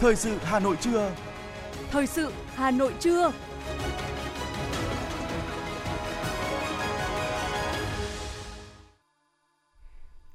[0.00, 1.14] Thời sự Hà Nội trưa.
[1.90, 3.32] Thời sự Hà Nội trưa.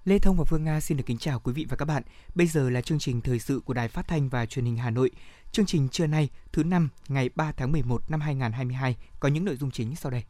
[0.05, 2.03] Lê Thông và Phương Nga xin được kính chào quý vị và các bạn.
[2.35, 4.89] Bây giờ là chương trình thời sự của Đài Phát thanh và Truyền hình Hà
[4.89, 5.11] Nội.
[5.51, 9.55] Chương trình trưa nay, thứ năm, ngày 3 tháng 11 năm 2022 có những nội
[9.55, 10.23] dung chính sau đây.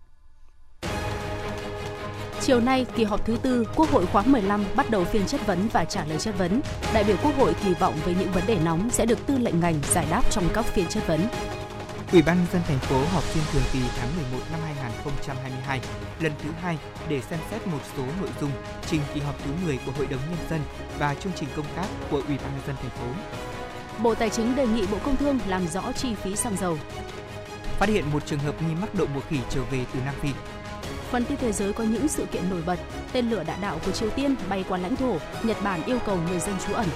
[2.41, 5.67] Chiều nay, kỳ họp thứ tư Quốc hội khóa 15 bắt đầu phiên chất vấn
[5.73, 6.61] và trả lời chất vấn.
[6.93, 9.59] Đại biểu Quốc hội kỳ vọng về những vấn đề nóng sẽ được tư lệnh
[9.59, 11.19] ngành giải đáp trong các phiên chất vấn.
[12.11, 15.79] Ủy ban nhân dân thành phố họp phiên thường kỳ tháng 11 năm 2022
[16.19, 16.77] lần thứ hai
[17.09, 18.51] để xem xét một số nội dung
[18.85, 20.61] trình kỳ họp thứ 10 của Hội đồng nhân dân
[20.99, 23.07] và chương trình công tác của Ủy ban nhân dân thành phố.
[24.03, 26.77] Bộ Tài chính đề nghị Bộ Công Thương làm rõ chi phí xăng dầu.
[27.79, 30.29] Phát hiện một trường hợp nghi mắc đậu mùa khỉ trở về từ Nam Phi.
[31.11, 32.79] Phần tin thế giới có những sự kiện nổi bật.
[33.13, 36.17] Tên lửa đạn đạo của Triều Tiên bay qua lãnh thổ, Nhật Bản yêu cầu
[36.29, 36.87] người dân trú ẩn.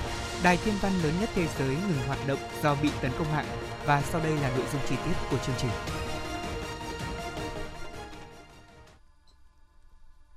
[0.44, 3.46] Đài thiên văn lớn nhất thế giới ngừng hoạt động do bị tấn công mạng
[3.86, 5.72] và sau đây là nội dung chi tiết của chương trình.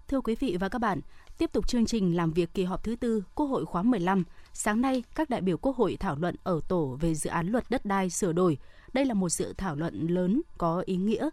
[0.09, 1.01] Thưa quý vị và các bạn,
[1.39, 4.81] tiếp tục chương trình làm việc kỳ họp thứ tư Quốc hội khóa 15, sáng
[4.81, 7.85] nay các đại biểu Quốc hội thảo luận ở tổ về dự án luật đất
[7.85, 8.59] đai sửa đổi.
[8.93, 11.29] Đây là một sự thảo luận lớn có ý nghĩa,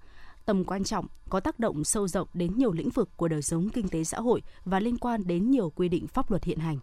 [0.45, 3.69] tầm quan trọng, có tác động sâu rộng đến nhiều lĩnh vực của đời sống
[3.69, 6.79] kinh tế xã hội và liên quan đến nhiều quy định pháp luật hiện hành.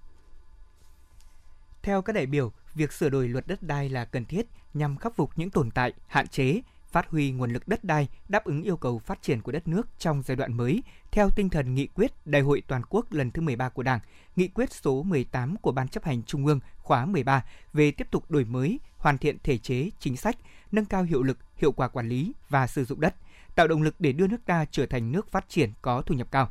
[1.82, 5.16] Theo các đại biểu, việc sửa đổi luật đất đai là cần thiết nhằm khắc
[5.16, 6.60] phục những tồn tại, hạn chế,
[6.92, 9.88] phát huy nguồn lực đất đai đáp ứng yêu cầu phát triển của đất nước
[9.98, 13.42] trong giai đoạn mới theo tinh thần nghị quyết Đại hội toàn quốc lần thứ
[13.42, 14.00] 13 của Đảng,
[14.36, 18.30] nghị quyết số 18 của Ban chấp hành Trung ương khóa 13 về tiếp tục
[18.30, 20.36] đổi mới, hoàn thiện thể chế, chính sách,
[20.72, 23.14] nâng cao hiệu lực, hiệu quả quản lý và sử dụng đất,
[23.54, 26.28] tạo động lực để đưa nước ta trở thành nước phát triển có thu nhập
[26.30, 26.50] cao.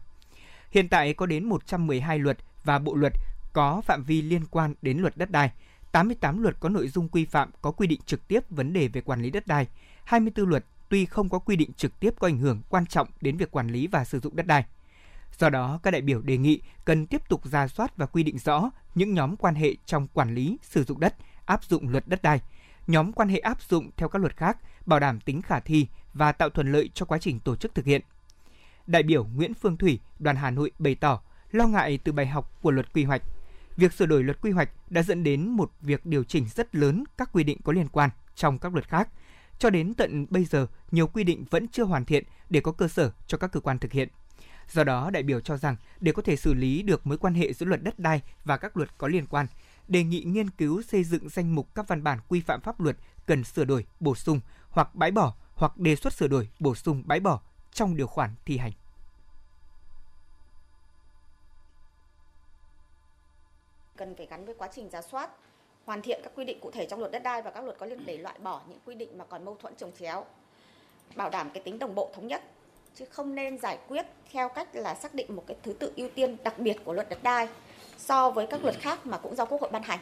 [0.72, 3.14] Hiện tại có đến 112 luật và bộ luật
[3.54, 5.52] có phạm vi liên quan đến luật đất đai,
[5.92, 9.02] 88 luật có nội dung quy phạm có quy định trực tiếp vấn đề về
[9.02, 9.68] quản lý đất đai,
[10.04, 13.38] 24 luật tuy không có quy định trực tiếp có ảnh hưởng quan trọng đến
[13.38, 14.66] việc quản lý và sử dụng đất đai.
[15.38, 18.38] Do đó, các đại biểu đề nghị cần tiếp tục ra soát và quy định
[18.40, 22.22] rõ những nhóm quan hệ trong quản lý, sử dụng đất, áp dụng luật đất
[22.22, 22.42] đai,
[22.88, 26.32] nhóm quan hệ áp dụng theo các luật khác, bảo đảm tính khả thi và
[26.32, 28.02] tạo thuận lợi cho quá trình tổ chức thực hiện.
[28.88, 32.58] Đại biểu Nguyễn Phương Thủy, đoàn Hà Nội bày tỏ lo ngại từ bài học
[32.62, 33.22] của luật quy hoạch
[33.78, 37.04] việc sửa đổi luật quy hoạch đã dẫn đến một việc điều chỉnh rất lớn
[37.18, 39.10] các quy định có liên quan trong các luật khác.
[39.60, 42.88] Cho đến tận bây giờ, nhiều quy định vẫn chưa hoàn thiện để có cơ
[42.88, 44.10] sở cho các cơ quan thực hiện.
[44.72, 47.54] Do đó, đại biểu cho rằng để có thể xử lý được mối quan hệ
[47.54, 49.48] giữa luật đất đai và các luật có liên quan,
[49.88, 52.98] đề nghị nghiên cứu xây dựng danh mục các văn bản quy phạm pháp luật
[53.26, 54.40] cần sửa đổi, bổ sung
[54.70, 57.40] hoặc bãi bỏ hoặc đề xuất sửa đổi, bổ sung, bãi bỏ
[57.74, 58.72] trong điều khoản thi hành.
[63.96, 65.30] cần phải gắn với quá trình giả soát,
[65.86, 67.86] hoàn thiện các quy định cụ thể trong luật đất đai và các luật có
[67.86, 70.26] liên để loại bỏ những quy định mà còn mâu thuẫn trồng chéo,
[71.16, 72.44] bảo đảm cái tính đồng bộ thống nhất
[72.96, 76.10] chứ không nên giải quyết theo cách là xác định một cái thứ tự ưu
[76.16, 77.48] tiên đặc biệt của luật đất đai
[77.98, 80.00] so với các luật khác mà cũng do Quốc hội ban hành.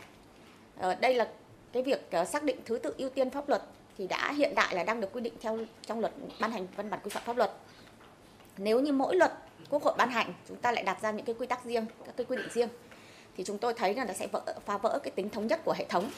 [0.77, 1.31] Ờ, đây là
[1.71, 3.61] cái việc ờ, xác định thứ tự ưu tiên pháp luật
[3.99, 6.89] thì đã hiện đại là đang được quy định theo trong luật ban hành văn
[6.89, 7.51] bản quy phạm pháp luật.
[8.57, 9.33] Nếu như mỗi luật
[9.69, 12.17] Quốc hội ban hành chúng ta lại đặt ra những cái quy tắc riêng, các
[12.17, 12.69] cái quy định riêng
[13.37, 15.73] thì chúng tôi thấy là nó sẽ vỡ, phá vỡ cái tính thống nhất của
[15.77, 16.11] hệ thống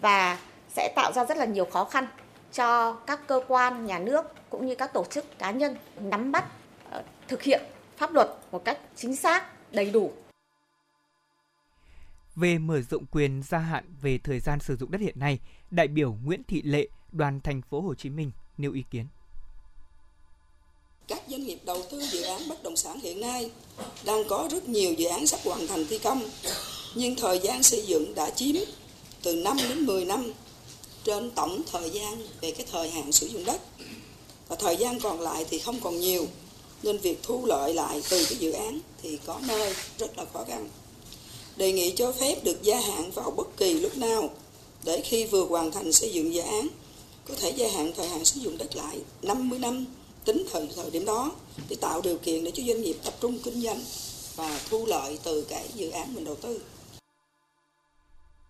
[0.00, 0.38] và
[0.68, 2.06] sẽ tạo ra rất là nhiều khó khăn
[2.52, 6.44] cho các cơ quan nhà nước cũng như các tổ chức cá nhân nắm bắt
[6.90, 7.62] ờ, thực hiện
[7.96, 10.12] pháp luật một cách chính xác đầy đủ
[12.36, 15.38] về mở rộng quyền gia hạn về thời gian sử dụng đất hiện nay,
[15.70, 19.06] đại biểu Nguyễn Thị Lệ, đoàn thành phố Hồ Chí Minh nêu ý kiến.
[21.08, 23.50] Các doanh nghiệp đầu tư dự án bất động sản hiện nay
[24.04, 26.30] đang có rất nhiều dự án sắp hoàn thành thi công,
[26.94, 28.56] nhưng thời gian xây dựng đã chiếm
[29.22, 30.32] từ 5 đến 10 năm
[31.04, 33.60] trên tổng thời gian về cái thời hạn sử dụng đất.
[34.48, 36.26] Và thời gian còn lại thì không còn nhiều,
[36.82, 40.44] nên việc thu lợi lại từ cái dự án thì có nơi rất là khó
[40.44, 40.68] khăn.
[41.56, 44.30] Đề nghị cho phép được gia hạn vào bất kỳ lúc nào
[44.84, 46.68] để khi vừa hoàn thành xây dựng dự án
[47.28, 49.84] có thể gia hạn thời hạn sử dụng đất lại 50 năm
[50.24, 51.32] tính thời thời điểm đó
[51.68, 53.80] để tạo điều kiện để cho doanh nghiệp tập trung kinh doanh
[54.36, 56.62] và thu lợi từ cái dự án mình đầu tư.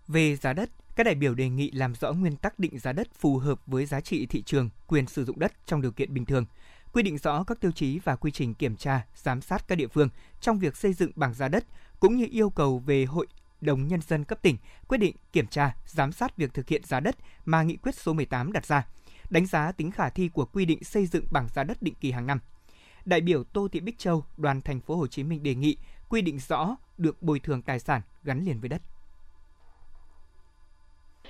[0.08, 3.08] Về giá đất, các đại biểu đề nghị làm rõ nguyên tắc định giá đất
[3.14, 6.26] phù hợp với giá trị thị trường, quyền sử dụng đất trong điều kiện bình
[6.26, 6.44] thường,
[6.92, 9.86] quy định rõ các tiêu chí và quy trình kiểm tra, giám sát các địa
[9.86, 10.08] phương
[10.40, 11.64] trong việc xây dựng bảng giá đất,
[12.00, 13.26] cũng như yêu cầu về Hội
[13.62, 14.56] đồng Nhân dân cấp tỉnh
[14.88, 18.12] quyết định kiểm tra, giám sát việc thực hiện giá đất mà nghị quyết số
[18.12, 18.86] 18 đặt ra–
[19.32, 22.10] đánh giá tính khả thi của quy định xây dựng bảng giá đất định kỳ
[22.10, 22.38] hàng năm.
[23.04, 25.76] Đại biểu Tô Thị Bích Châu, đoàn thành phố Hồ Chí Minh đề nghị
[26.10, 28.82] quy định rõ được bồi thường tài sản gắn liền với đất.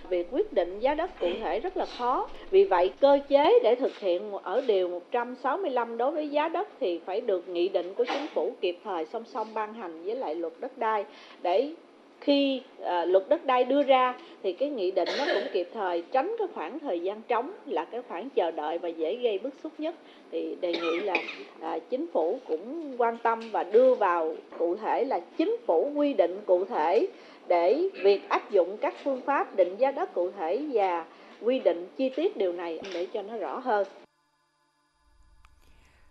[0.08, 2.28] việc quyết định giá đất cụ thể rất là khó.
[2.50, 7.00] Vì vậy cơ chế để thực hiện ở điều 165 đối với giá đất thì
[7.06, 10.34] phải được nghị định của chính phủ kịp thời song song ban hành với lại
[10.34, 11.04] luật đất đai
[11.42, 11.74] để
[12.22, 16.02] khi à, luật đất đai đưa ra thì cái nghị định nó cũng kịp thời
[16.12, 19.54] tránh cái khoảng thời gian trống là cái khoảng chờ đợi và dễ gây bức
[19.62, 19.94] xúc nhất
[20.32, 21.22] thì đề nghị là
[21.60, 26.14] à, chính phủ cũng quan tâm và đưa vào cụ thể là chính phủ quy
[26.14, 27.06] định cụ thể
[27.48, 31.04] để việc áp dụng các phương pháp định giá đất cụ thể và
[31.42, 33.86] quy định chi tiết điều này để cho nó rõ hơn.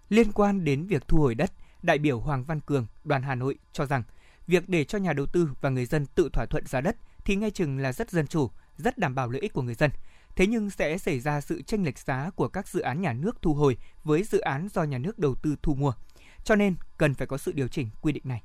[0.10, 1.52] Liên quan đến việc thu hồi đất,
[1.84, 4.04] đại biểu Hoàng Văn Cường, đoàn Hà Nội cho rằng
[4.52, 6.96] việc để cho nhà đầu tư và người dân tự thỏa thuận giá đất
[7.26, 9.92] thì ngay chừng là rất dân chủ, rất đảm bảo lợi ích của người dân.
[10.36, 13.42] Thế nhưng sẽ xảy ra sự tranh lệch giá của các dự án nhà nước
[13.42, 15.94] thu hồi với dự án do nhà nước đầu tư thu mua.
[16.44, 18.42] Cho nên cần phải có sự điều chỉnh quy định này.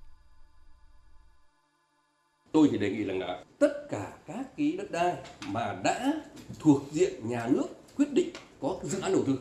[2.53, 5.15] Tôi thì đề nghị rằng là tất cả các cái đất đai
[5.49, 6.13] mà đã
[6.61, 7.67] thuộc diện nhà nước
[7.97, 8.31] quyết định
[8.61, 9.39] có dự án đầu tư,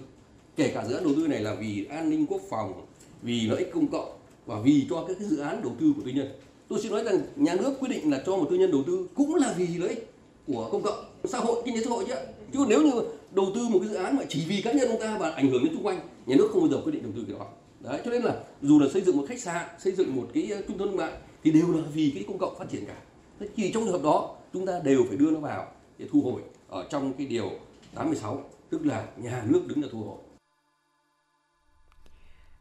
[0.55, 2.85] kể cả dự án đầu tư này là vì an ninh quốc phòng,
[3.21, 6.01] vì lợi ích công cộng và vì cho các cái dự án đầu tư của
[6.05, 6.35] tư nhân.
[6.69, 9.07] Tôi xin nói rằng nhà nước quyết định là cho một tư nhân đầu tư
[9.15, 10.11] cũng là vì lợi ích
[10.47, 12.15] của công cộng, xã hội, kinh tế xã hội chứ.
[12.53, 12.91] Chứ nếu như
[13.31, 15.49] đầu tư một cái dự án mà chỉ vì cá nhân ông ta và ảnh
[15.49, 17.45] hưởng đến xung quanh, nhà nước không bao giờ quyết định đầu tư cái đó.
[17.79, 20.51] Đấy, cho nên là dù là xây dựng một khách sạn, xây dựng một cái
[20.67, 21.11] trung tâm thương mại
[21.43, 22.97] thì đều là vì cái công cộng phát triển cả.
[23.39, 26.21] Thế chỉ trong trường hợp đó chúng ta đều phải đưa nó vào để thu
[26.21, 27.51] hồi ở trong cái điều
[27.95, 30.17] 86 tức là nhà nước đứng ra thu hồi.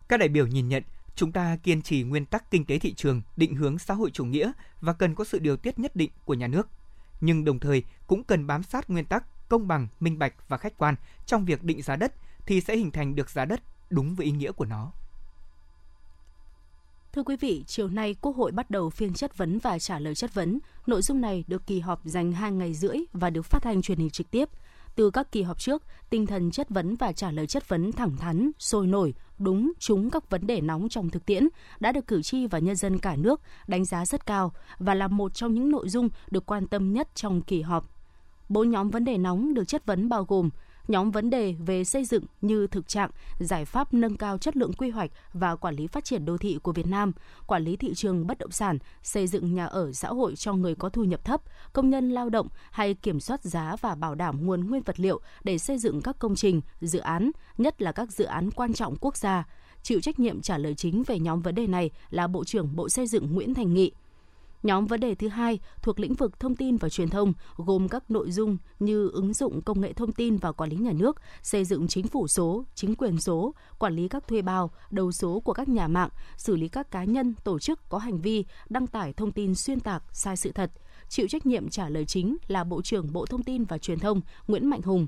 [0.09, 0.83] Các đại biểu nhìn nhận
[1.15, 4.25] chúng ta kiên trì nguyên tắc kinh tế thị trường, định hướng xã hội chủ
[4.25, 6.69] nghĩa và cần có sự điều tiết nhất định của nhà nước.
[7.21, 10.79] Nhưng đồng thời cũng cần bám sát nguyên tắc công bằng, minh bạch và khách
[10.79, 10.95] quan
[11.27, 12.15] trong việc định giá đất
[12.47, 14.93] thì sẽ hình thành được giá đất đúng với ý nghĩa của nó.
[17.13, 20.15] Thưa quý vị, chiều nay Quốc hội bắt đầu phiên chất vấn và trả lời
[20.15, 20.59] chất vấn.
[20.87, 23.99] Nội dung này được kỳ họp dành 2 ngày rưỡi và được phát thanh truyền
[23.99, 24.49] hình trực tiếp.
[24.95, 28.17] Từ các kỳ họp trước, tinh thần chất vấn và trả lời chất vấn thẳng
[28.17, 31.49] thắn, sôi nổi, đúng, trúng các vấn đề nóng trong thực tiễn
[31.81, 35.09] đã được cử tri và nhân dân cả nước đánh giá rất cao và là
[35.09, 37.85] một trong những nội dung được quan tâm nhất trong kỳ họp.
[38.49, 40.51] Bốn nhóm vấn đề nóng được chất vấn bao gồm
[40.89, 44.73] nhóm vấn đề về xây dựng như thực trạng, giải pháp nâng cao chất lượng
[44.73, 47.13] quy hoạch và quản lý phát triển đô thị của Việt Nam,
[47.47, 50.75] quản lý thị trường bất động sản, xây dựng nhà ở xã hội cho người
[50.75, 51.43] có thu nhập thấp,
[51.73, 55.21] công nhân lao động hay kiểm soát giá và bảo đảm nguồn nguyên vật liệu
[55.45, 58.97] để xây dựng các công trình, dự án, nhất là các dự án quan trọng
[59.01, 59.45] quốc gia.
[59.83, 62.89] Chịu trách nhiệm trả lời chính về nhóm vấn đề này là Bộ trưởng Bộ
[62.89, 63.93] Xây dựng Nguyễn Thành Nghị.
[64.65, 68.11] Nhóm vấn đề thứ hai thuộc lĩnh vực thông tin và truyền thông gồm các
[68.11, 71.65] nội dung như ứng dụng công nghệ thông tin và quản lý nhà nước, xây
[71.65, 75.53] dựng chính phủ số, chính quyền số, quản lý các thuê bao, đầu số của
[75.53, 79.13] các nhà mạng, xử lý các cá nhân, tổ chức có hành vi đăng tải
[79.13, 80.71] thông tin xuyên tạc, sai sự thật.
[81.09, 84.21] Chịu trách nhiệm trả lời chính là Bộ trưởng Bộ Thông tin và Truyền thông
[84.49, 85.07] Nguyễn Mạnh Hùng.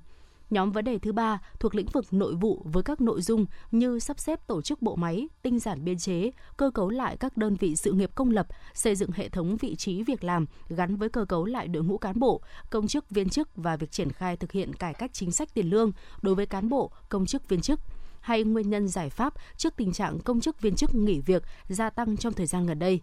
[0.50, 3.98] Nhóm vấn đề thứ ba thuộc lĩnh vực nội vụ với các nội dung như
[3.98, 7.56] sắp xếp tổ chức bộ máy, tinh giản biên chế, cơ cấu lại các đơn
[7.56, 11.08] vị sự nghiệp công lập, xây dựng hệ thống vị trí việc làm gắn với
[11.08, 12.40] cơ cấu lại đội ngũ cán bộ,
[12.70, 15.70] công chức viên chức và việc triển khai thực hiện cải cách chính sách tiền
[15.70, 17.80] lương đối với cán bộ, công chức viên chức
[18.20, 21.90] hay nguyên nhân giải pháp trước tình trạng công chức viên chức nghỉ việc gia
[21.90, 23.00] tăng trong thời gian gần đây.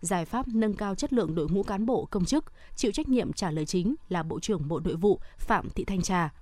[0.00, 2.44] Giải pháp nâng cao chất lượng đội ngũ cán bộ công chức,
[2.76, 6.02] chịu trách nhiệm trả lời chính là Bộ trưởng Bộ Nội vụ Phạm Thị Thanh
[6.02, 6.32] Trà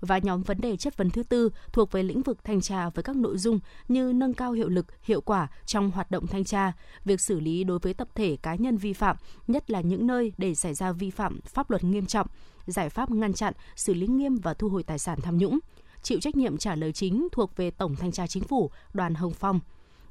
[0.00, 3.02] và nhóm vấn đề chất vấn thứ tư thuộc về lĩnh vực thanh tra với
[3.02, 6.72] các nội dung như nâng cao hiệu lực, hiệu quả trong hoạt động thanh tra,
[7.04, 10.32] việc xử lý đối với tập thể cá nhân vi phạm, nhất là những nơi
[10.38, 12.26] để xảy ra vi phạm pháp luật nghiêm trọng,
[12.66, 15.58] giải pháp ngăn chặn, xử lý nghiêm và thu hồi tài sản tham nhũng.
[16.02, 19.32] Chịu trách nhiệm trả lời chính thuộc về Tổng Thanh tra Chính phủ, Đoàn Hồng
[19.32, 19.60] Phong.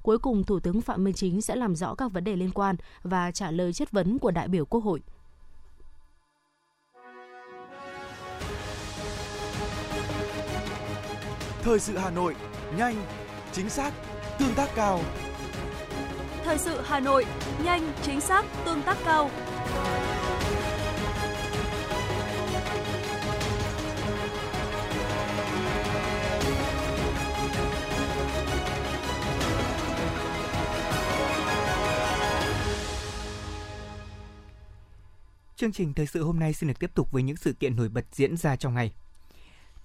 [0.01, 2.75] Cuối cùng, Thủ tướng Phạm Minh Chính sẽ làm rõ các vấn đề liên quan
[3.03, 5.01] và trả lời chất vấn của đại biểu Quốc hội.
[11.63, 12.35] Thời sự Hà Nội,
[12.77, 12.95] nhanh,
[13.51, 13.93] chính xác,
[14.39, 14.99] tương tác cao.
[16.43, 17.25] Thời sự Hà Nội,
[17.63, 19.29] nhanh, chính xác, tương tác cao.
[35.55, 37.89] Chương trình thời sự hôm nay xin được tiếp tục với những sự kiện nổi
[37.89, 38.93] bật diễn ra trong ngày.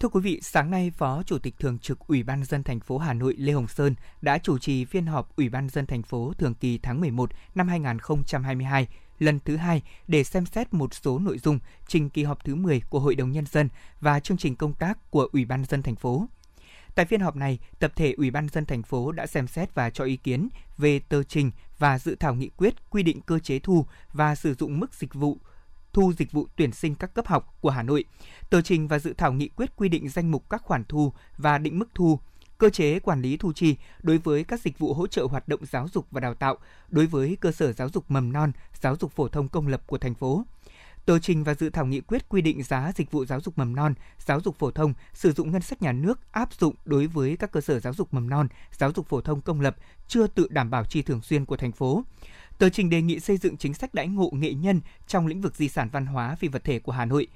[0.01, 2.99] Thưa quý vị, sáng nay Phó Chủ tịch Thường trực Ủy ban dân thành phố
[2.99, 6.33] Hà Nội Lê Hồng Sơn đã chủ trì phiên họp Ủy ban dân thành phố
[6.39, 8.89] thường kỳ tháng 11 năm 2022
[9.19, 12.83] lần thứ hai để xem xét một số nội dung trình kỳ họp thứ 10
[12.91, 13.69] của Hội đồng Nhân dân
[14.01, 16.27] và chương trình công tác của Ủy ban dân thành phố.
[16.95, 19.91] Tại phiên họp này, tập thể Ủy ban dân thành phố đã xem xét và
[19.91, 23.59] cho ý kiến về tờ trình và dự thảo nghị quyết quy định cơ chế
[23.59, 25.39] thu và sử dụng mức dịch vụ
[25.93, 28.05] thu dịch vụ tuyển sinh các cấp học của Hà Nội.
[28.51, 31.59] Tờ trình và dự thảo nghị quyết quy định danh mục các khoản thu và
[31.59, 32.19] định mức thu,
[32.59, 35.61] cơ chế quản lý thu chi đối với các dịch vụ hỗ trợ hoạt động
[35.67, 36.57] giáo dục và đào tạo
[36.89, 39.99] đối với cơ sở giáo dục mầm non, giáo dục phổ thông công lập của
[39.99, 40.45] thành phố.
[41.05, 43.77] Tờ trình và dự thảo nghị quyết quy định giá dịch vụ giáo dục mầm
[43.77, 47.37] non, giáo dục phổ thông sử dụng ngân sách nhà nước áp dụng đối với
[47.37, 49.77] các cơ sở giáo dục mầm non, giáo dục phổ thông công lập
[50.09, 52.03] chưa tự đảm bảo chi thường xuyên của thành phố.
[52.59, 55.57] Tờ trình đề nghị xây dựng chính sách đãi ngộ nghệ nhân trong lĩnh vực
[55.57, 57.27] di sản văn hóa phi vật thể của Hà Nội.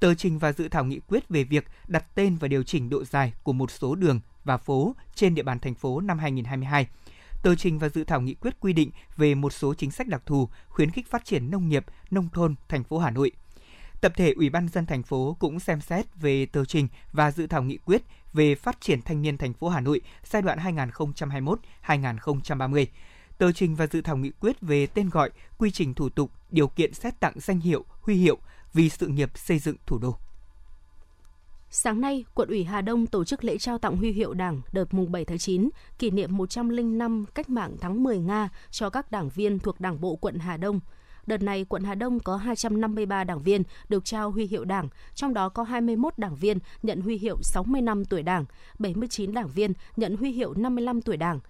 [0.00, 3.04] Tờ trình và dự thảo nghị quyết về việc đặt tên và điều chỉnh độ
[3.04, 6.86] dài của một số đường và phố trên địa bàn thành phố năm 2022
[7.42, 10.22] tờ trình và dự thảo nghị quyết quy định về một số chính sách đặc
[10.26, 13.32] thù khuyến khích phát triển nông nghiệp, nông thôn thành phố Hà Nội.
[14.00, 17.46] Tập thể Ủy ban dân thành phố cũng xem xét về tờ trình và dự
[17.46, 20.58] thảo nghị quyết về phát triển thanh niên thành phố Hà Nội giai đoạn
[21.86, 22.86] 2021-2030.
[23.42, 26.68] Tờ trình và dự thảo nghị quyết về tên gọi, quy trình thủ tục, điều
[26.68, 28.38] kiện xét tặng danh hiệu, huy hiệu
[28.72, 30.16] vì sự nghiệp xây dựng thủ đô.
[31.70, 34.94] Sáng nay, quận ủy Hà Đông tổ chức lễ trao tặng huy hiệu Đảng đợt
[34.94, 35.68] mùng 7 tháng 9,
[35.98, 40.00] kỷ niệm 105 năm cách mạng tháng 10 Nga cho các đảng viên thuộc Đảng
[40.00, 40.80] bộ quận Hà Đông.
[41.26, 45.34] Đợt này, quận Hà Đông có 253 đảng viên được trao huy hiệu Đảng, trong
[45.34, 48.44] đó có 21 đảng viên nhận huy hiệu 60 năm tuổi Đảng,
[48.78, 51.40] 79 đảng viên nhận huy hiệu 55 tuổi Đảng,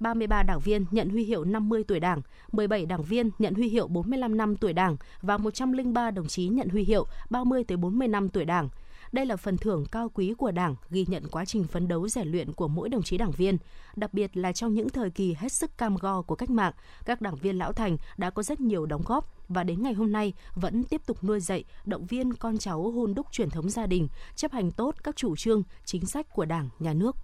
[0.00, 3.88] 33 đảng viên nhận huy hiệu 50 tuổi Đảng, 17 đảng viên nhận huy hiệu
[3.88, 8.28] 45 năm tuổi Đảng và 103 đồng chí nhận huy hiệu 30 tới 40 năm
[8.28, 8.68] tuổi Đảng.
[9.12, 12.28] Đây là phần thưởng cao quý của Đảng, ghi nhận quá trình phấn đấu rèn
[12.28, 13.58] luyện của mỗi đồng chí đảng viên.
[13.96, 16.72] Đặc biệt là trong những thời kỳ hết sức cam go của cách mạng,
[17.04, 20.12] các đảng viên lão thành đã có rất nhiều đóng góp và đến ngày hôm
[20.12, 23.86] nay vẫn tiếp tục nuôi dạy, động viên con cháu hôn đúc truyền thống gia
[23.86, 27.16] đình, chấp hành tốt các chủ trương, chính sách của Đảng, Nhà nước.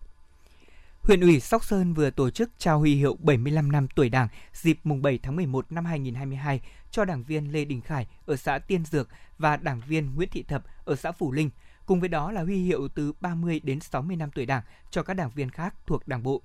[1.06, 4.78] Huyện ủy Sóc Sơn vừa tổ chức trao huy hiệu 75 năm tuổi Đảng dịp
[4.84, 6.60] mùng 7 tháng 11 năm 2022
[6.90, 9.08] cho đảng viên Lê Đình Khải ở xã Tiên Dược
[9.38, 11.50] và đảng viên Nguyễn Thị Thập ở xã Phủ Linh–
[11.86, 15.14] Cùng với đó là huy hiệu từ 30 đến 60 năm tuổi Đảng cho các
[15.14, 16.42] đảng viên khác thuộc Đảng bộ.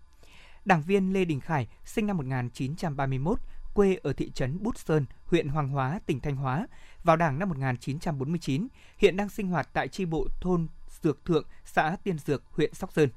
[0.65, 3.39] Đảng viên Lê Đình Khải, sinh năm 1931,
[3.73, 6.67] quê ở thị trấn Bút Sơn, huyện Hoàng Hóa, tỉnh Thanh Hóa,
[7.03, 10.67] vào Đảng năm 1949, hiện đang sinh hoạt tại tri bộ thôn
[11.03, 13.09] Dược Thượng, xã Tiên Dược, huyện Sóc Sơn.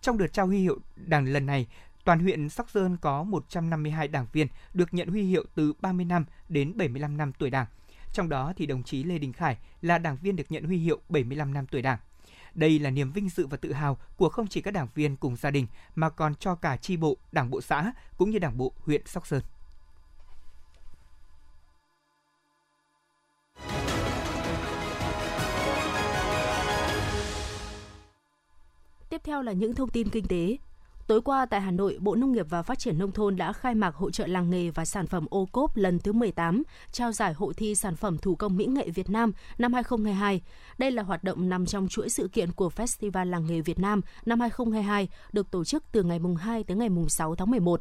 [0.00, 1.66] Trong đợt trao huy hiệu đảng lần này,
[2.04, 6.24] toàn huyện Sóc Sơn có 152 đảng viên được nhận huy hiệu từ 30 năm
[6.48, 7.66] đến 75 năm tuổi Đảng,
[8.12, 11.00] trong đó thì đồng chí Lê Đình Khải là đảng viên được nhận huy hiệu
[11.08, 11.98] 75 năm tuổi Đảng.
[12.54, 15.36] Đây là niềm vinh dự và tự hào của không chỉ các đảng viên cùng
[15.36, 18.72] gia đình mà còn cho cả chi bộ, đảng bộ xã cũng như đảng bộ
[18.84, 19.42] huyện Sóc Sơn.
[29.20, 30.56] Tiếp theo là những thông tin kinh tế.
[31.06, 33.74] Tối qua tại Hà Nội, Bộ Nông nghiệp và Phát triển Nông thôn đã khai
[33.74, 36.62] mạc hội trợ làng nghề và sản phẩm ô cốp lần thứ 18,
[36.92, 40.40] trao giải hội thi sản phẩm thủ công mỹ nghệ Việt Nam năm 2022.
[40.78, 44.00] Đây là hoạt động nằm trong chuỗi sự kiện của Festival Làng nghề Việt Nam
[44.26, 47.80] năm 2022, được tổ chức từ ngày mùng 2 tới ngày mùng 6 tháng 11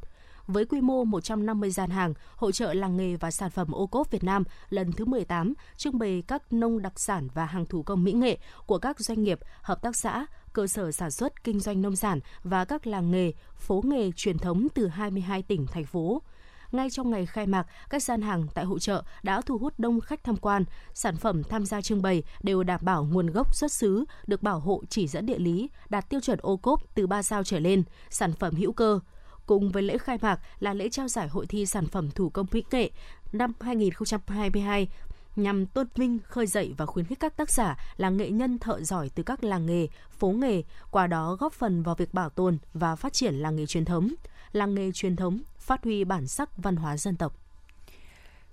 [0.50, 4.12] với quy mô 150 gian hàng, hội trợ làng nghề và sản phẩm ô cốp
[4.12, 8.04] Việt Nam lần thứ 18 trưng bày các nông đặc sản và hàng thủ công
[8.04, 11.82] mỹ nghệ của các doanh nghiệp, hợp tác xã, cơ sở sản xuất kinh doanh
[11.82, 16.22] nông sản và các làng nghề, phố nghề truyền thống từ 22 tỉnh, thành phố
[16.72, 20.02] ngay trong ngày khai mạc, các gian hàng tại hội trợ đã thu hút đông
[20.02, 20.64] khách tham quan.
[20.94, 24.60] Sản phẩm tham gia trưng bày đều đảm bảo nguồn gốc xuất xứ, được bảo
[24.60, 27.84] hộ chỉ dẫn địa lý, đạt tiêu chuẩn ô cốp từ 3 sao trở lên,
[28.10, 29.00] sản phẩm hữu cơ.
[29.46, 32.48] Cùng với lễ khai mạc là lễ trao giải hội thi sản phẩm thủ công
[32.52, 32.92] mỹ nghệ
[33.32, 34.88] năm 2022
[35.44, 38.84] nhằm tôn vinh, khơi dậy và khuyến khích các tác giả là nghệ nhân thợ
[38.84, 42.58] giỏi từ các làng nghề, phố nghề, qua đó góp phần vào việc bảo tồn
[42.74, 44.14] và phát triển làng nghề truyền thống.
[44.52, 47.34] Làng nghề truyền thống phát huy bản sắc văn hóa dân tộc.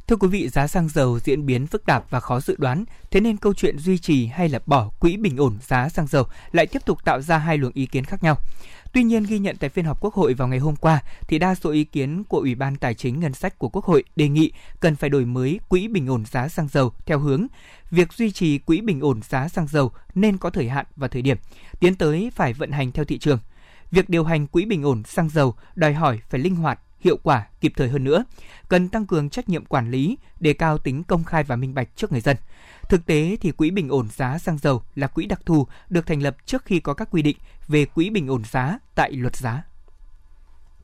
[0.07, 3.21] Thưa quý vị, giá xăng dầu diễn biến phức tạp và khó dự đoán, thế
[3.21, 6.67] nên câu chuyện duy trì hay là bỏ quỹ bình ổn giá xăng dầu lại
[6.67, 8.37] tiếp tục tạo ra hai luồng ý kiến khác nhau.
[8.97, 11.55] Tuy nhiên, ghi nhận tại phiên họp Quốc hội vào ngày hôm qua, thì đa
[11.55, 14.53] số ý kiến của Ủy ban Tài chính Ngân sách của Quốc hội đề nghị
[14.81, 17.47] cần phải đổi mới quỹ bình ổn giá xăng dầu theo hướng
[17.91, 21.23] việc duy trì quỹ bình ổn giá xăng dầu nên có thời hạn và thời
[21.23, 21.37] điểm,
[21.81, 23.39] tiến tới phải vận hành theo thị trường.
[23.91, 27.47] Việc điều hành quỹ bình ổn xăng dầu đòi hỏi phải linh hoạt, hiệu quả,
[27.61, 28.25] kịp thời hơn nữa,
[28.69, 31.89] cần tăng cường trách nhiệm quản lý, đề cao tính công khai và minh bạch
[31.97, 32.37] trước người dân.
[32.89, 36.23] Thực tế thì quỹ bình ổn giá xăng dầu là quỹ đặc thù được thành
[36.23, 37.37] lập trước khi có các quy định
[37.69, 39.63] về quỹ bình ổn giá tại luật giá.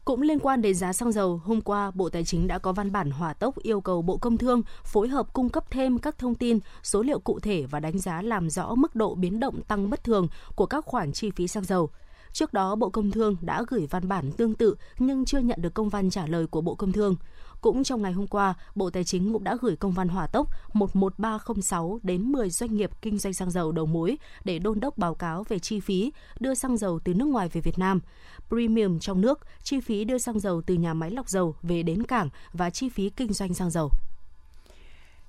[0.04, 2.92] Cũng liên quan đến giá xăng dầu, hôm qua Bộ Tài chính đã có văn
[2.92, 6.34] bản hỏa tốc yêu cầu Bộ Công Thương phối hợp cung cấp thêm các thông
[6.34, 9.90] tin, số liệu cụ thể và đánh giá làm rõ mức độ biến động tăng
[9.90, 11.90] bất thường của các khoản chi phí xăng dầu.
[12.32, 15.74] Trước đó, Bộ Công Thương đã gửi văn bản tương tự nhưng chưa nhận được
[15.74, 17.16] công văn trả lời của Bộ Công Thương.
[17.62, 20.48] Cũng trong ngày hôm qua, Bộ Tài chính cũng đã gửi công văn hỏa tốc
[20.72, 25.14] 11306 đến 10 doanh nghiệp kinh doanh xăng dầu đầu mối để đôn đốc báo
[25.14, 28.00] cáo về chi phí đưa xăng dầu từ nước ngoài về Việt Nam,
[28.48, 32.02] premium trong nước, chi phí đưa xăng dầu từ nhà máy lọc dầu về đến
[32.02, 33.90] cảng và chi phí kinh doanh xăng dầu.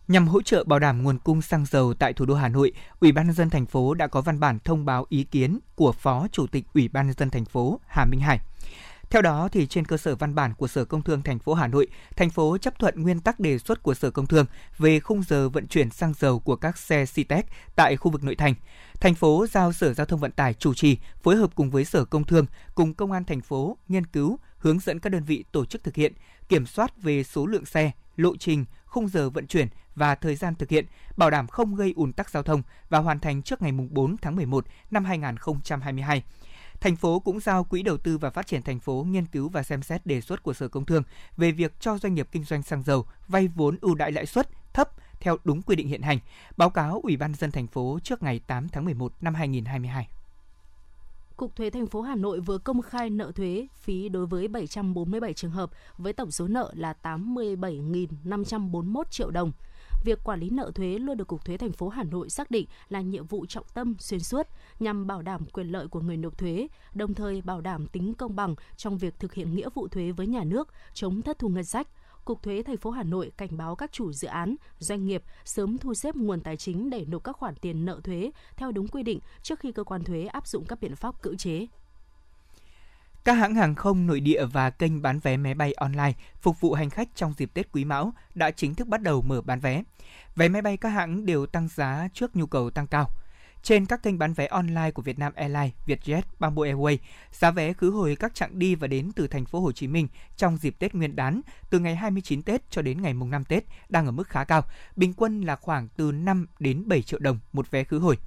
[0.07, 3.11] Nhằm hỗ trợ bảo đảm nguồn cung xăng dầu tại thủ đô Hà Nội, Ủy
[3.11, 6.27] ban nhân dân thành phố đã có văn bản thông báo ý kiến của Phó
[6.31, 8.39] Chủ tịch Ủy ban nhân dân thành phố Hà Minh Hải.
[9.13, 11.67] Theo đó thì trên cơ sở văn bản của Sở Công Thương thành phố Hà
[11.67, 14.45] Nội, thành phố chấp thuận nguyên tắc đề xuất của Sở Công Thương
[14.77, 18.35] về khung giờ vận chuyển xăng dầu của các xe Citec tại khu vực nội
[18.35, 18.53] thành.
[18.99, 22.05] Thành phố giao Sở Giao thông Vận tải chủ trì phối hợp cùng với Sở
[22.05, 25.65] Công Thương cùng Công an thành phố nghiên cứu, hướng dẫn các đơn vị tổ
[25.65, 26.13] chức thực hiện,
[26.49, 30.55] kiểm soát về số lượng xe, lộ trình, khung giờ vận chuyển và thời gian
[30.55, 30.85] thực hiện,
[31.17, 34.35] bảo đảm không gây ùn tắc giao thông và hoàn thành trước ngày 4 tháng
[34.35, 36.23] 11 năm 2022.
[36.83, 39.63] Thành phố cũng giao Quỹ đầu tư và phát triển thành phố nghiên cứu và
[39.63, 41.03] xem xét đề xuất của Sở Công Thương
[41.37, 44.49] về việc cho doanh nghiệp kinh doanh xăng dầu vay vốn ưu đãi lãi suất
[44.73, 46.19] thấp theo đúng quy định hiện hành,
[46.57, 50.07] báo cáo Ủy ban dân thành phố trước ngày 8 tháng 11 năm 2022.
[51.37, 55.33] Cục Thuế thành phố Hà Nội vừa công khai nợ thuế phí đối với 747
[55.33, 59.51] trường hợp với tổng số nợ là 87.541 triệu đồng.
[60.03, 62.67] Việc quản lý nợ thuế luôn được Cục Thuế thành phố Hà Nội xác định
[62.89, 64.47] là nhiệm vụ trọng tâm xuyên suốt
[64.79, 68.35] nhằm bảo đảm quyền lợi của người nộp thuế, đồng thời bảo đảm tính công
[68.35, 71.63] bằng trong việc thực hiện nghĩa vụ thuế với nhà nước, chống thất thu ngân
[71.63, 71.87] sách.
[72.25, 75.77] Cục Thuế thành phố Hà Nội cảnh báo các chủ dự án, doanh nghiệp sớm
[75.77, 79.03] thu xếp nguồn tài chính để nộp các khoản tiền nợ thuế theo đúng quy
[79.03, 81.67] định trước khi cơ quan thuế áp dụng các biện pháp cưỡng chế.
[83.25, 86.73] Các hãng hàng không nội địa và kênh bán vé máy bay online phục vụ
[86.73, 89.83] hành khách trong dịp Tết Quý Mão đã chính thức bắt đầu mở bán vé.
[90.35, 93.09] Vé máy bay các hãng đều tăng giá trước nhu cầu tăng cao.
[93.63, 96.97] Trên các kênh bán vé online của Vietnam Airlines, Vietjet, Bamboo Airways,
[97.31, 100.07] giá vé khứ hồi các chặng đi và đến từ thành phố Hồ Chí Minh
[100.37, 103.63] trong dịp Tết Nguyên đán từ ngày 29 Tết cho đến ngày mùng 5 Tết
[103.89, 104.61] đang ở mức khá cao,
[104.95, 108.17] bình quân là khoảng từ 5 đến 7 triệu đồng một vé khứ hồi.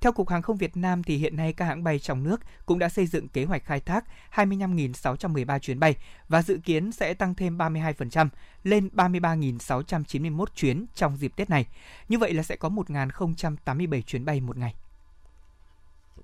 [0.00, 2.78] Theo Cục Hàng không Việt Nam thì hiện nay các hãng bay trong nước cũng
[2.78, 5.96] đã xây dựng kế hoạch khai thác 25.613 chuyến bay
[6.28, 8.28] và dự kiến sẽ tăng thêm 32%
[8.64, 11.66] lên 33.691 chuyến trong dịp Tết này.
[12.08, 14.74] Như vậy là sẽ có 1.087 chuyến bay một ngày.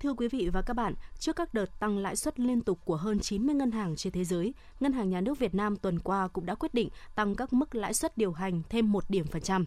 [0.01, 2.97] Thưa quý vị và các bạn, trước các đợt tăng lãi suất liên tục của
[2.97, 6.29] hơn 90 ngân hàng trên thế giới, Ngân hàng Nhà nước Việt Nam tuần qua
[6.29, 9.43] cũng đã quyết định tăng các mức lãi suất điều hành thêm 1 điểm phần
[9.43, 9.67] trăm.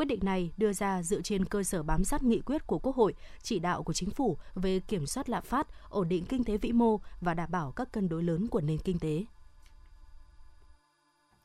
[0.00, 2.96] Quyết định này đưa ra dựa trên cơ sở bám sát nghị quyết của Quốc
[2.96, 6.56] hội, chỉ đạo của chính phủ về kiểm soát lạm phát, ổn định kinh tế
[6.56, 9.24] vĩ mô và đảm bảo các cân đối lớn của nền kinh tế.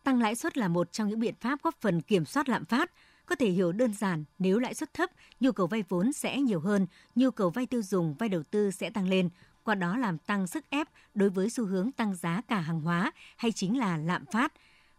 [0.04, 2.91] Tăng lãi suất là một trong những biện pháp góp phần kiểm soát lạm phát.
[3.26, 6.60] Có thể hiểu đơn giản, nếu lãi suất thấp, nhu cầu vay vốn sẽ nhiều
[6.60, 9.30] hơn, nhu cầu vay tiêu dùng, vay đầu tư sẽ tăng lên,
[9.63, 13.12] qua đó làm tăng sức ép đối với xu hướng tăng giá cả hàng hóa
[13.38, 14.54] hay chính là lạm phát.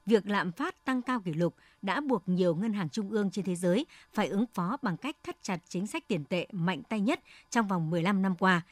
[0.06, 3.44] Việc lạm phát tăng cao kỷ lục đã buộc nhiều ngân hàng trung ương trên
[3.44, 7.00] thế giới phải ứng phó bằng cách thắt chặt chính sách tiền tệ mạnh tay
[7.00, 8.62] nhất trong vòng 15 năm qua.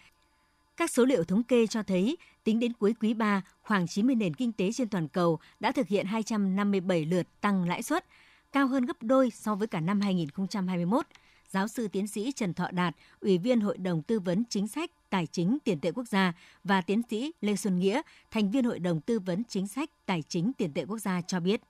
[0.76, 4.34] Các số liệu thống kê cho thấy, tính đến cuối quý 3, khoảng 90 nền
[4.34, 8.04] kinh tế trên toàn cầu đã thực hiện 257 lượt tăng lãi suất,
[8.52, 11.06] cao hơn gấp đôi so với cả năm 2021.
[11.54, 14.90] Giáo sư tiến sĩ Trần Thọ Đạt, Ủy viên Hội đồng Tư vấn Chính sách
[15.10, 16.32] Tài chính Tiền tệ Quốc gia
[16.64, 20.22] và tiến sĩ Lê Xuân Nghĩa, thành viên Hội đồng Tư vấn Chính sách Tài
[20.28, 21.60] chính Tiền tệ Quốc gia cho biết.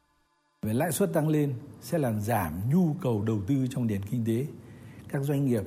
[0.63, 4.25] Về lãi suất tăng lên sẽ làm giảm nhu cầu đầu tư trong nền kinh
[4.25, 4.47] tế.
[5.09, 5.63] Các doanh nghiệp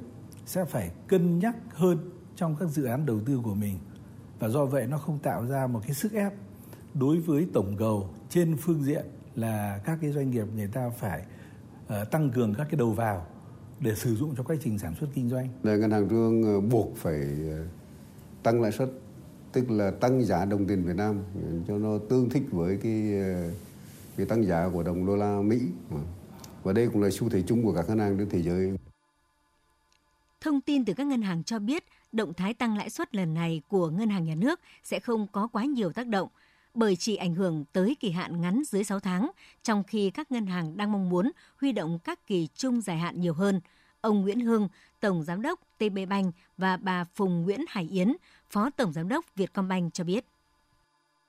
[0.45, 3.79] sẽ phải cân nhắc hơn trong các dự án đầu tư của mình
[4.39, 6.33] và do vậy nó không tạo ra một cái sức ép
[6.93, 11.25] đối với tổng cầu trên phương diện là các cái doanh nghiệp người ta phải
[11.85, 13.27] uh, tăng cường các cái đầu vào
[13.79, 15.49] để sử dụng trong quá trình sản xuất kinh doanh.
[15.63, 17.65] Để ngân hàng trung ương ờ, buộc phải ờ,
[18.43, 18.89] tăng lãi suất
[19.51, 21.23] tức là tăng giá đồng tiền Việt Nam
[21.67, 23.13] cho nó tương thích với cái
[24.17, 25.61] cái tăng giá của đồng đô la Mỹ
[26.63, 28.77] và đây cũng là xu thế chung của các ngân hàng trên thế giới.
[30.41, 33.61] Thông tin từ các ngân hàng cho biết, động thái tăng lãi suất lần này
[33.67, 36.29] của ngân hàng nhà nước sẽ không có quá nhiều tác động
[36.77, 39.31] bởi chỉ ảnh hưởng tới kỳ hạn ngắn dưới 6 tháng,
[39.63, 43.21] trong khi các ngân hàng đang mong muốn huy động các kỳ chung dài hạn
[43.21, 43.61] nhiều hơn.
[44.01, 44.67] Ông Nguyễn Hưng,
[44.99, 48.15] Tổng Giám đốc TB Bank và bà Phùng Nguyễn Hải Yến,
[48.49, 50.25] Phó Tổng Giám đốc Vietcombank cho biết.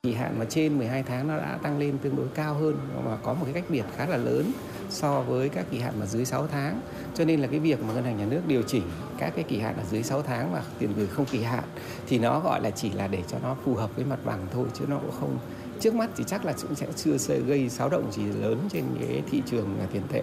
[0.02, 3.16] Kỳ hạn mà trên 12 tháng nó đã tăng lên tương đối cao hơn và
[3.16, 4.52] có một cái cách biệt khá là lớn
[4.90, 6.80] so với các kỳ hạn mà dưới 6 tháng.
[7.14, 8.82] Cho nên là cái việc mà ngân hàng nhà nước điều chỉnh
[9.18, 11.64] các cái kỳ hạn ở dưới 6 tháng và tiền gửi không kỳ hạn
[12.06, 14.66] thì nó gọi là chỉ là để cho nó phù hợp với mặt bằng thôi
[14.74, 15.38] chứ nó cũng không
[15.80, 19.22] trước mắt thì chắc là cũng sẽ chưa gây xáo động gì lớn trên cái
[19.30, 20.22] thị trường tiền tệ.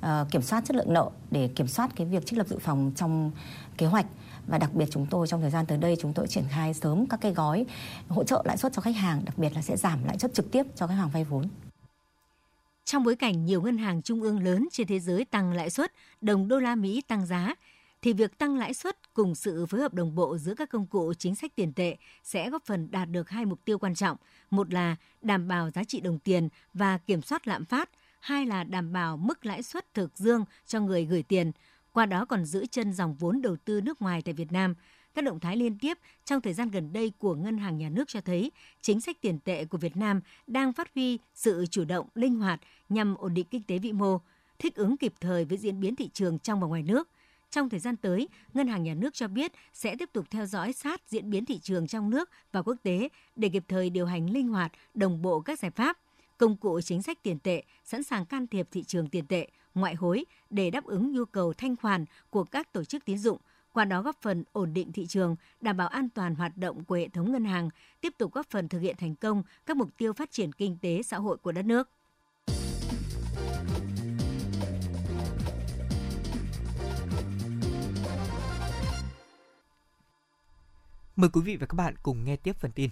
[0.00, 2.92] À, kiểm soát chất lượng nợ để kiểm soát cái việc trích lập dự phòng
[2.96, 3.30] trong
[3.78, 4.06] kế hoạch
[4.48, 7.06] và đặc biệt chúng tôi trong thời gian tới đây chúng tôi triển khai sớm
[7.06, 7.66] các cái gói
[8.08, 10.50] hỗ trợ lãi suất cho khách hàng, đặc biệt là sẽ giảm lãi suất trực
[10.50, 11.48] tiếp cho khách hàng vay vốn.
[12.84, 15.92] Trong bối cảnh nhiều ngân hàng trung ương lớn trên thế giới tăng lãi suất,
[16.20, 17.54] đồng đô la Mỹ tăng giá,
[18.02, 21.14] thì việc tăng lãi suất cùng sự phối hợp đồng bộ giữa các công cụ
[21.14, 24.16] chính sách tiền tệ sẽ góp phần đạt được hai mục tiêu quan trọng.
[24.50, 28.64] Một là đảm bảo giá trị đồng tiền và kiểm soát lạm phát, hai là
[28.64, 31.52] đảm bảo mức lãi suất thực dương cho người gửi tiền,
[31.98, 34.74] qua đó còn giữ chân dòng vốn đầu tư nước ngoài tại Việt Nam.
[35.14, 38.08] Các động thái liên tiếp trong thời gian gần đây của Ngân hàng Nhà nước
[38.08, 42.06] cho thấy chính sách tiền tệ của Việt Nam đang phát huy sự chủ động,
[42.14, 44.20] linh hoạt nhằm ổn định kinh tế vĩ mô,
[44.58, 47.08] thích ứng kịp thời với diễn biến thị trường trong và ngoài nước.
[47.50, 50.72] Trong thời gian tới, Ngân hàng Nhà nước cho biết sẽ tiếp tục theo dõi
[50.72, 54.30] sát diễn biến thị trường trong nước và quốc tế để kịp thời điều hành
[54.30, 55.98] linh hoạt, đồng bộ các giải pháp,
[56.36, 59.48] công cụ chính sách tiền tệ, sẵn sàng can thiệp thị trường tiền tệ,
[59.80, 63.38] ngoại hối để đáp ứng nhu cầu thanh khoản của các tổ chức tín dụng,
[63.72, 66.94] qua đó góp phần ổn định thị trường, đảm bảo an toàn hoạt động của
[66.94, 70.12] hệ thống ngân hàng, tiếp tục góp phần thực hiện thành công các mục tiêu
[70.12, 71.88] phát triển kinh tế xã hội của đất nước.
[81.16, 82.90] Mời quý vị và các bạn cùng nghe tiếp phần tin.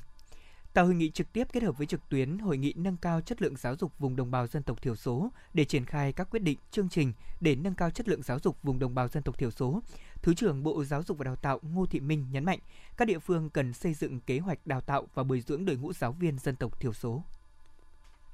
[0.77, 3.43] Tại hội nghị trực tiếp kết hợp với trực tuyến, hội nghị nâng cao chất
[3.43, 6.43] lượng giáo dục vùng đồng bào dân tộc thiểu số để triển khai các quyết
[6.43, 9.39] định, chương trình để nâng cao chất lượng giáo dục vùng đồng bào dân tộc
[9.39, 9.81] thiểu số.
[10.23, 12.59] Thứ trưởng Bộ Giáo dục và Đào tạo Ngô Thị Minh nhấn mạnh,
[12.97, 15.93] các địa phương cần xây dựng kế hoạch đào tạo và bồi dưỡng đội ngũ
[15.93, 17.23] giáo viên dân tộc thiểu số.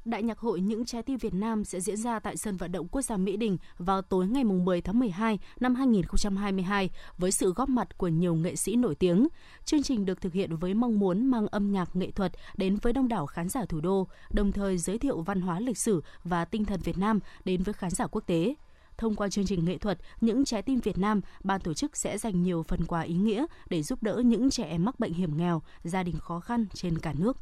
[0.04, 2.88] Đại nhạc hội Những trái tim Việt Nam sẽ diễn ra tại sân vận động
[2.88, 7.68] quốc gia Mỹ Đình vào tối ngày 10 tháng 12 năm 2022 với sự góp
[7.68, 9.28] mặt của nhiều nghệ sĩ nổi tiếng.
[9.64, 12.92] Chương trình được thực hiện với mong muốn mang âm nhạc nghệ thuật đến với
[12.92, 16.44] đông đảo khán giả thủ đô, đồng thời giới thiệu văn hóa lịch sử và
[16.44, 18.54] tinh thần Việt Nam đến với khán giả quốc tế.
[18.98, 22.18] Thông qua chương trình nghệ thuật Những trái tim Việt Nam, ban tổ chức sẽ
[22.18, 25.36] dành nhiều phần quà ý nghĩa để giúp đỡ những trẻ em mắc bệnh hiểm
[25.36, 27.36] nghèo, gia đình khó khăn trên cả nước.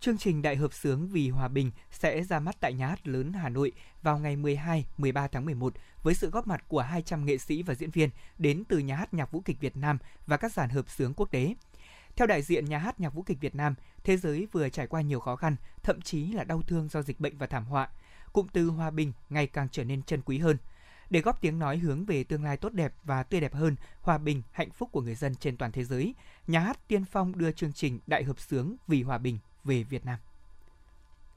[0.00, 3.32] Chương trình Đại hợp sướng vì hòa bình sẽ ra mắt tại Nhà hát lớn
[3.32, 7.38] Hà Nội vào ngày 12, 13 tháng 11 với sự góp mặt của 200 nghệ
[7.38, 10.52] sĩ và diễn viên đến từ Nhà hát Nhạc vũ kịch Việt Nam và các
[10.52, 11.54] dàn hợp sướng quốc tế.
[12.16, 15.00] Theo đại diện Nhà hát Nhạc vũ kịch Việt Nam, thế giới vừa trải qua
[15.00, 17.88] nhiều khó khăn, thậm chí là đau thương do dịch bệnh và thảm họa.
[18.32, 20.56] Cụm từ hòa bình ngày càng trở nên chân quý hơn.
[21.10, 24.18] Để góp tiếng nói hướng về tương lai tốt đẹp và tươi đẹp hơn, hòa
[24.18, 26.14] bình, hạnh phúc của người dân trên toàn thế giới,
[26.46, 30.06] Nhà hát Tiên Phong đưa chương trình Đại hợp sướng vì hòa bình về Việt
[30.06, 30.18] Nam.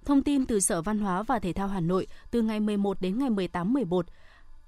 [0.06, 3.20] Thông tin từ Sở Văn hóa và Thể thao Hà Nội từ ngày 11 đến
[3.20, 4.06] ngày 18 11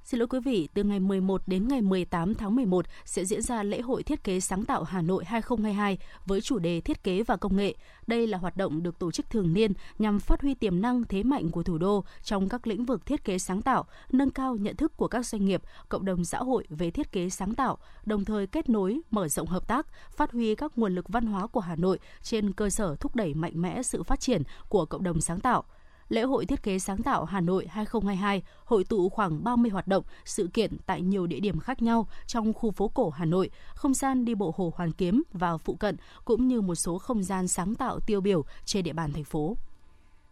[0.05, 3.63] Xin lỗi quý vị, từ ngày 11 đến ngày 18 tháng 11 sẽ diễn ra
[3.63, 7.37] lễ hội thiết kế sáng tạo Hà Nội 2022 với chủ đề thiết kế và
[7.37, 7.75] công nghệ.
[8.07, 11.23] Đây là hoạt động được tổ chức thường niên nhằm phát huy tiềm năng thế
[11.23, 14.75] mạnh của thủ đô trong các lĩnh vực thiết kế sáng tạo, nâng cao nhận
[14.75, 18.25] thức của các doanh nghiệp, cộng đồng xã hội về thiết kế sáng tạo, đồng
[18.25, 21.59] thời kết nối, mở rộng hợp tác, phát huy các nguồn lực văn hóa của
[21.59, 25.21] Hà Nội trên cơ sở thúc đẩy mạnh mẽ sự phát triển của cộng đồng
[25.21, 25.63] sáng tạo
[26.13, 30.03] Lễ hội thiết kế sáng tạo Hà Nội 2022 hội tụ khoảng 30 hoạt động,
[30.25, 33.93] sự kiện tại nhiều địa điểm khác nhau trong khu phố cổ Hà Nội, không
[33.93, 37.47] gian đi bộ Hồ Hoàn Kiếm và phụ cận cũng như một số không gian
[37.47, 39.57] sáng tạo tiêu biểu trên địa bàn thành phố.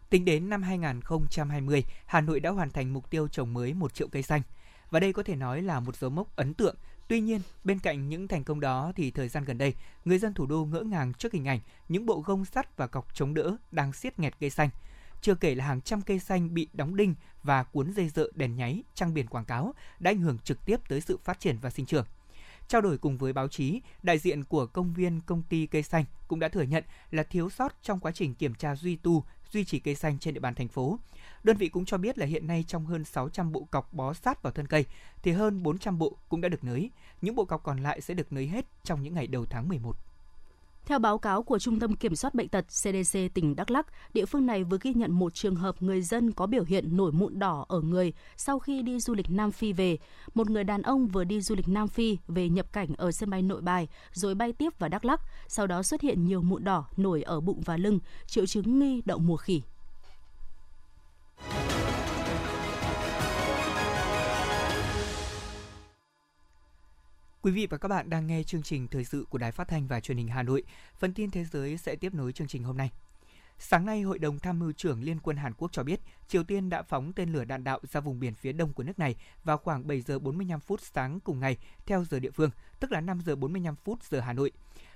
[0.10, 4.08] Tính đến năm 2020, Hà Nội đã hoàn thành mục tiêu trồng mới 1 triệu
[4.08, 4.41] cây xanh.
[4.89, 6.76] Và đây có thể nói là một dấu mốc ấn tượng.
[7.08, 9.74] Tuy nhiên, bên cạnh những thành công đó thì thời gian gần đây,
[10.06, 13.15] người dân thủ đô ngỡ ngàng trước hình ảnh những bộ gông sắt và cọc
[13.15, 14.70] chống đỡ đang siết nghẹt cây xanh–
[15.22, 18.56] chưa kể là hàng trăm cây xanh bị đóng đinh và cuốn dây dợ đèn
[18.56, 21.70] nháy, trang biển quảng cáo đã ảnh hưởng trực tiếp tới sự phát triển và
[21.70, 22.06] sinh trưởng.
[22.68, 26.06] Trao đổi cùng với báo chí, đại diện của công viên công ty cây xanh
[26.28, 29.66] cũng đã thừa nhận là thiếu sót trong quá trình kiểm tra duy tu, duy
[29.66, 31.00] trì cây xanh trên địa bàn thành phố.
[31.44, 34.44] Đơn vị cũng cho biết là hiện nay trong hơn 600 bộ cọc bó sát
[34.44, 34.86] vào thân cây
[35.24, 36.92] thì hơn 400 bộ cũng đã được nới.
[37.22, 40.11] Những bộ cọc còn lại sẽ được nới hết trong những ngày đầu tháng 11.
[40.86, 44.26] Theo báo cáo của Trung tâm Kiểm soát Bệnh tật CDC tỉnh Đắk Lắk, địa
[44.26, 47.39] phương này vừa ghi nhận một trường hợp người dân có biểu hiện nổi mụn
[47.39, 49.98] đỏ ở người sau khi đi du lịch Nam Phi về.
[50.34, 53.30] Một người đàn ông vừa đi du lịch Nam Phi về nhập cảnh ở sân
[53.30, 56.63] bay Nội Bài rồi bay tiếp vào Đắk Lắk, sau đó xuất hiện nhiều mụn
[56.63, 59.62] đỏ nổi ở bụng và lưng, triệu chứng nghi đậu mùa khỉ.
[67.43, 69.88] Quý vị và các bạn đang nghe chương trình thời sự của Đài Phát thanh
[69.88, 70.63] và Truyền hình Hà Nội.
[70.99, 72.91] Phần tin thế giới sẽ tiếp nối chương trình hôm nay.
[73.60, 76.69] Sáng nay, Hội đồng Tham mưu trưởng Liên quân Hàn Quốc cho biết Triều Tiên
[76.69, 79.58] đã phóng tên lửa đạn đạo ra vùng biển phía đông của nước này vào
[79.58, 82.49] khoảng 7 giờ 45 phút sáng cùng ngày theo giờ địa phương,
[82.80, 84.51] tức là 5 giờ 45 phút giờ Hà Nội.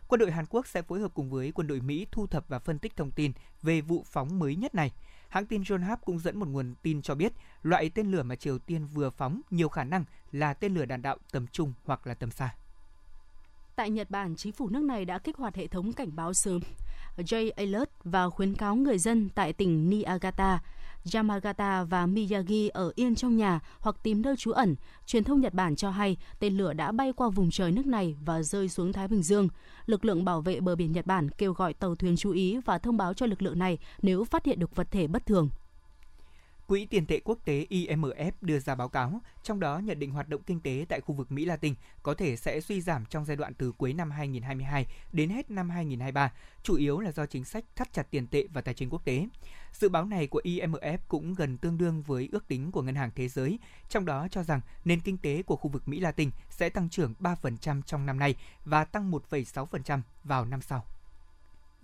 [0.07, 2.59] Quân đội Hàn Quốc sẽ phối hợp cùng với quân đội Mỹ thu thập và
[2.59, 3.31] phân tích thông tin
[3.61, 4.91] về vụ phóng mới nhất này.
[5.29, 8.59] Hãng tin Yonhap cũng dẫn một nguồn tin cho biết loại tên lửa mà Triều
[8.59, 10.05] Tiên vừa phóng nhiều khả năng
[10.39, 12.55] là tên lửa đạn đạo tầm trung hoặc là tầm xa.
[13.75, 16.61] Tại Nhật Bản, chính phủ nước này đã kích hoạt hệ thống cảnh báo sớm
[17.17, 20.59] J Alert và khuyến cáo người dân tại tỉnh Niigata,
[21.13, 24.75] Yamagata và Miyagi ở yên trong nhà hoặc tìm nơi trú ẩn.
[25.05, 28.15] Truyền thông Nhật Bản cho hay tên lửa đã bay qua vùng trời nước này
[28.25, 29.49] và rơi xuống Thái Bình Dương.
[29.85, 32.77] Lực lượng bảo vệ bờ biển Nhật Bản kêu gọi tàu thuyền chú ý và
[32.77, 35.49] thông báo cho lực lượng này nếu phát hiện được vật thể bất thường.
[36.67, 40.29] Quỹ tiền tệ quốc tế IMF đưa ra báo cáo, trong đó nhận định hoạt
[40.29, 41.73] động kinh tế tại khu vực Mỹ Latin
[42.03, 45.69] có thể sẽ suy giảm trong giai đoạn từ cuối năm 2022 đến hết năm
[45.69, 46.31] 2023,
[46.63, 49.27] chủ yếu là do chính sách thắt chặt tiền tệ và tài chính quốc tế.
[49.73, 53.11] Dự báo này của IMF cũng gần tương đương với ước tính của Ngân hàng
[53.15, 56.69] Thế giới, trong đó cho rằng nền kinh tế của khu vực Mỹ Latin sẽ
[56.69, 60.85] tăng trưởng 3% trong năm nay và tăng 1,6% vào năm sau.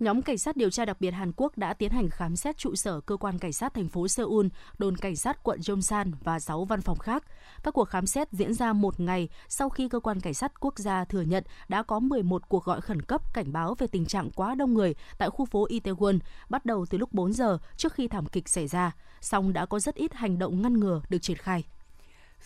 [0.02, 2.74] Nhóm cảnh sát điều tra đặc biệt Hàn Quốc đã tiến hành khám xét trụ
[2.74, 4.46] sở cơ quan cảnh sát thành phố Seoul,
[4.78, 7.24] đồn cảnh sát quận Jongsan và 6 văn phòng khác.
[7.62, 10.78] Các cuộc khám xét diễn ra một ngày sau khi cơ quan cảnh sát quốc
[10.78, 14.30] gia thừa nhận đã có 11 cuộc gọi khẩn cấp cảnh báo về tình trạng
[14.30, 18.08] quá đông người tại khu phố Itaewon bắt đầu từ lúc 4 giờ trước khi
[18.08, 21.36] thảm kịch xảy ra, song đã có rất ít hành động ngăn ngừa được triển
[21.36, 21.64] khai.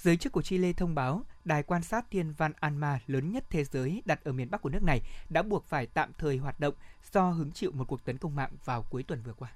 [0.03, 3.65] Giới chức của Chile thông báo đài quan sát thiên văn Alma lớn nhất thế
[3.65, 6.75] giới đặt ở miền Bắc của nước này đã buộc phải tạm thời hoạt động
[7.13, 9.53] do hứng chịu một cuộc tấn công mạng vào cuối tuần vừa qua.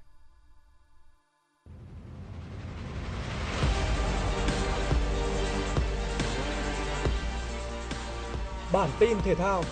[8.73, 9.63] Bản tin thể thao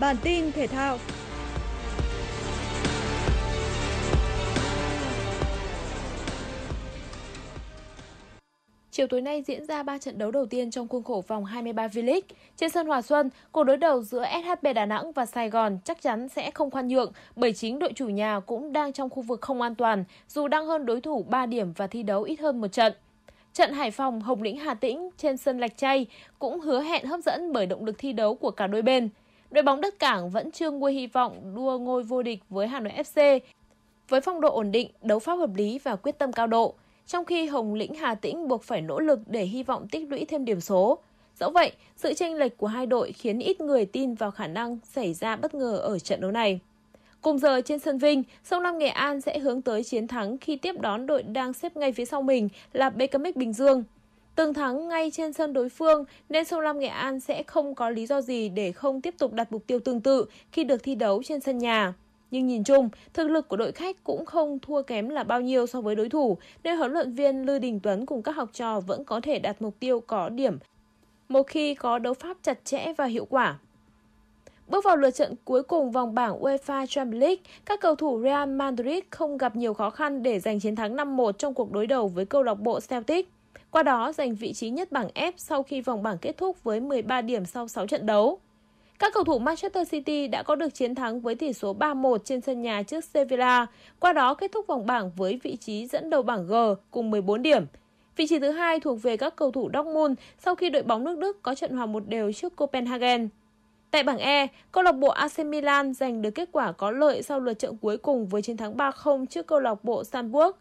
[0.00, 0.98] Bản tin thể thao
[8.96, 11.86] Chiều tối nay diễn ra 3 trận đấu đầu tiên trong khuôn khổ vòng 23
[11.86, 12.20] V-League.
[12.56, 16.02] Trên sân Hòa Xuân, cuộc đối đầu giữa SHB Đà Nẵng và Sài Gòn chắc
[16.02, 19.40] chắn sẽ không khoan nhượng, bởi chính đội chủ nhà cũng đang trong khu vực
[19.40, 22.60] không an toàn, dù đang hơn đối thủ 3 điểm và thi đấu ít hơn
[22.60, 22.92] một trận.
[23.52, 26.06] Trận Hải Phòng Hồng Lĩnh Hà Tĩnh trên sân Lạch Tray
[26.38, 29.08] cũng hứa hẹn hấp dẫn bởi động lực thi đấu của cả đôi bên.
[29.50, 32.80] Đội bóng đất cảng vẫn chưa nguôi hy vọng đua ngôi vô địch với Hà
[32.80, 33.40] Nội FC.
[34.08, 36.74] Với phong độ ổn định, đấu pháp hợp lý và quyết tâm cao độ,
[37.06, 40.24] trong khi Hồng Lĩnh Hà Tĩnh buộc phải nỗ lực để hy vọng tích lũy
[40.24, 40.98] thêm điểm số.
[41.40, 44.78] Dẫu vậy, sự chênh lệch của hai đội khiến ít người tin vào khả năng
[44.84, 46.60] xảy ra bất ngờ ở trận đấu này.
[47.20, 50.56] Cùng giờ trên sân Vinh, Sông Lam Nghệ An sẽ hướng tới chiến thắng khi
[50.56, 53.84] tiếp đón đội đang xếp ngay phía sau mình là BKMX Bình Dương.
[54.34, 57.90] Từng thắng ngay trên sân đối phương nên Sông Lam Nghệ An sẽ không có
[57.90, 60.94] lý do gì để không tiếp tục đặt mục tiêu tương tự khi được thi
[60.94, 61.94] đấu trên sân nhà.
[62.30, 65.66] Nhưng nhìn chung, thực lực của đội khách cũng không thua kém là bao nhiêu
[65.66, 68.80] so với đối thủ, nên huấn luyện viên Lư Đình Tuấn cùng các học trò
[68.80, 70.58] vẫn có thể đạt mục tiêu có điểm
[71.28, 73.58] một khi có đấu pháp chặt chẽ và hiệu quả.
[74.68, 78.48] Bước vào lượt trận cuối cùng vòng bảng UEFA Champions League, các cầu thủ Real
[78.48, 82.08] Madrid không gặp nhiều khó khăn để giành chiến thắng 5-1 trong cuộc đối đầu
[82.08, 83.28] với câu lạc bộ Celtic.
[83.70, 86.80] Qua đó giành vị trí nhất bảng F sau khi vòng bảng kết thúc với
[86.80, 88.38] 13 điểm sau 6 trận đấu.
[88.98, 92.40] Các cầu thủ Manchester City đã có được chiến thắng với tỷ số 3-1 trên
[92.40, 93.66] sân nhà trước Sevilla,
[94.00, 96.54] qua đó kết thúc vòng bảng với vị trí dẫn đầu bảng G
[96.90, 97.64] cùng 14 điểm.
[98.16, 101.18] Vị trí thứ hai thuộc về các cầu thủ Dortmund sau khi đội bóng nước
[101.18, 103.28] Đức có trận hòa một đều trước Copenhagen.
[103.90, 107.40] Tại bảng E, câu lạc bộ AC Milan giành được kết quả có lợi sau
[107.40, 110.52] lượt trận cuối cùng với chiến thắng 3-0 trước câu lạc bộ Salzburg.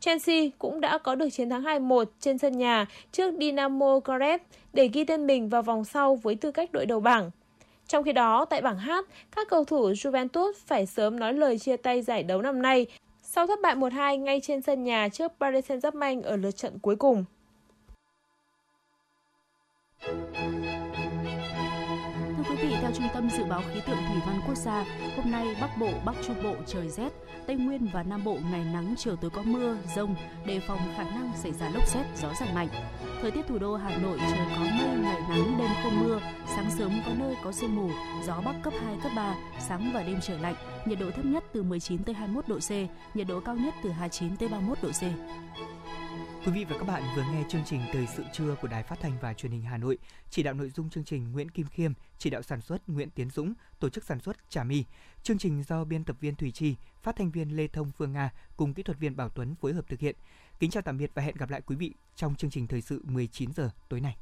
[0.00, 4.38] Chelsea cũng đã có được chiến thắng 2-1 trên sân nhà trước Dynamo Zagreb
[4.72, 7.30] để ghi tên mình vào vòng sau với tư cách đội đầu bảng.
[7.88, 8.90] Trong khi đó, tại bảng H,
[9.36, 12.86] các cầu thủ Juventus phải sớm nói lời chia tay giải đấu năm nay
[13.22, 16.96] sau thất bại 1-2 ngay trên sân nhà trước Paris Saint-Germain ở lượt trận cuối
[16.96, 17.24] cùng.
[22.56, 24.84] Quý vị, theo Trung tâm Dự báo Khí tượng Thủy văn Quốc gia,
[25.16, 27.12] hôm nay Bắc Bộ, Bắc Trung Bộ trời rét,
[27.46, 30.14] Tây Nguyên và Nam Bộ ngày nắng, chiều tối có mưa, rông,
[30.46, 32.68] đề phòng khả năng xảy ra lốc xét, gió giật mạnh.
[33.22, 36.20] Thời tiết thủ đô Hà Nội trời có mây, ngày nắng, đêm không mưa,
[36.56, 37.90] sáng sớm có nơi có sương mù,
[38.26, 39.34] gió bắc cấp 2, cấp 3,
[39.68, 40.54] sáng và đêm trời lạnh,
[40.86, 42.70] nhiệt độ thấp nhất từ 19 tới 21 độ C,
[43.16, 45.02] nhiệt độ cao nhất từ 29 tới 31 độ C.
[46.46, 49.00] Quý vị và các bạn vừa nghe chương trình Thời sự trưa của Đài Phát
[49.00, 49.98] thanh và Truyền hình Hà Nội.
[50.30, 53.30] Chỉ đạo nội dung chương trình Nguyễn Kim Khiêm, chỉ đạo sản xuất Nguyễn Tiến
[53.30, 54.84] Dũng, tổ chức sản xuất Trà My.
[55.22, 58.30] Chương trình do biên tập viên Thủy Chi, phát thanh viên Lê Thông Phương Nga
[58.56, 60.16] cùng kỹ thuật viên Bảo Tuấn phối hợp thực hiện.
[60.58, 63.02] Kính chào tạm biệt và hẹn gặp lại quý vị trong chương trình Thời sự
[63.04, 64.16] 19 giờ tối nay.